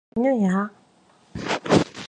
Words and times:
칼 0.15 0.23
내려놔. 0.23 0.71